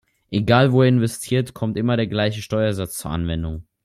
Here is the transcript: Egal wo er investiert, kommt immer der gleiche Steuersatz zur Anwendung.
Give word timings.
Egal 0.31 0.71
wo 0.71 0.81
er 0.81 0.87
investiert, 0.87 1.53
kommt 1.53 1.77
immer 1.77 1.95
der 1.95 2.07
gleiche 2.07 2.41
Steuersatz 2.41 2.97
zur 2.97 3.11
Anwendung. 3.11 3.67